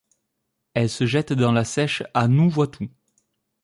[0.73, 2.89] Elle se jette dans la Seiche à Nouvoitou.